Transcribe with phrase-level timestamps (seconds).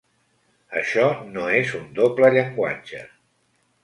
[0.79, 1.03] Això
[1.35, 3.03] no és un doble llenguatge.